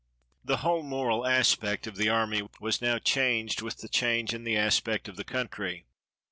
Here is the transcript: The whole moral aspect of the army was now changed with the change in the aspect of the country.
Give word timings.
The 0.43 0.57
whole 0.57 0.81
moral 0.81 1.27
aspect 1.27 1.85
of 1.85 1.95
the 1.95 2.09
army 2.09 2.49
was 2.59 2.81
now 2.81 2.97
changed 2.97 3.61
with 3.61 3.81
the 3.81 3.87
change 3.87 4.33
in 4.33 4.45
the 4.45 4.57
aspect 4.57 5.07
of 5.07 5.15
the 5.15 5.23
country. 5.23 5.85